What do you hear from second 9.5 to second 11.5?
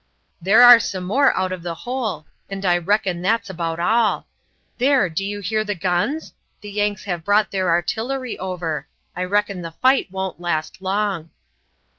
the fight won't last long."